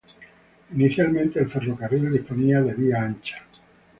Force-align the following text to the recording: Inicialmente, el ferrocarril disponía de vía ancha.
Inicialmente, 0.73 1.39
el 1.39 1.47
ferrocarril 1.47 2.11
disponía 2.11 2.59
de 2.61 2.73
vía 2.73 3.03
ancha. 3.03 3.43